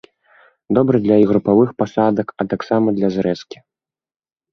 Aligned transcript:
Добры 0.77 1.01
для 1.01 1.17
і 1.23 1.27
групавых 1.31 1.69
пасадак, 1.81 2.27
а 2.39 2.47
таксама 2.55 2.87
для 2.97 3.07
зрэзкі. 3.17 3.57